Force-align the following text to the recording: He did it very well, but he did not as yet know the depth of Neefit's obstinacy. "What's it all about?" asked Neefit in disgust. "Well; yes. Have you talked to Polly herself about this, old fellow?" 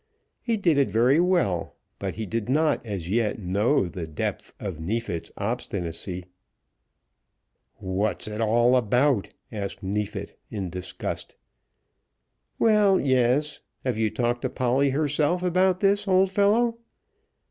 He 0.41 0.57
did 0.57 0.79
it 0.79 0.89
very 0.89 1.19
well, 1.19 1.75
but 1.99 2.15
he 2.15 2.25
did 2.25 2.49
not 2.49 2.83
as 2.83 3.11
yet 3.11 3.37
know 3.37 3.87
the 3.87 4.07
depth 4.07 4.51
of 4.59 4.79
Neefit's 4.79 5.31
obstinacy. 5.37 6.25
"What's 7.75 8.27
it 8.27 8.41
all 8.41 8.75
about?" 8.75 9.29
asked 9.51 9.83
Neefit 9.83 10.39
in 10.49 10.71
disgust. 10.71 11.35
"Well; 12.57 12.99
yes. 12.99 13.59
Have 13.83 13.99
you 13.99 14.09
talked 14.09 14.41
to 14.41 14.49
Polly 14.49 14.89
herself 14.89 15.43
about 15.43 15.81
this, 15.81 16.07
old 16.07 16.31
fellow?" 16.31 16.79